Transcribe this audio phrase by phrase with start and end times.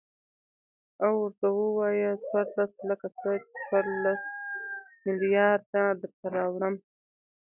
[1.03, 4.23] او ورته ووايه څورلس لکه څه ،چې څورلس
[5.05, 6.75] ملېارده درته راوړم.